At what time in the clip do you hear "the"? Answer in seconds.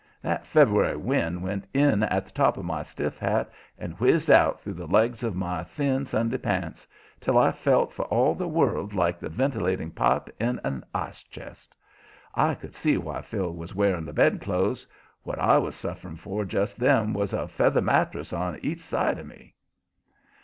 2.25-2.31, 4.73-4.87, 8.33-8.47, 9.19-9.29, 14.05-14.11